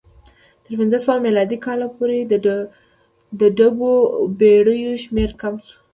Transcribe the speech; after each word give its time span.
تر 0.63 0.71
پنځه 0.79 0.99
سوه 1.05 1.23
میلادي 1.25 1.57
کاله 1.65 1.87
پورې 1.95 2.17
د 3.39 3.41
ډوبو 3.57 3.91
بېړیو 4.39 4.91
شمېر 5.03 5.29
کم 5.41 5.53
شو 5.65 5.77